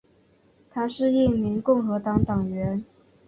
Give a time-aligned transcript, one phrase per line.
[0.71, 2.83] 她是一名共和党党员。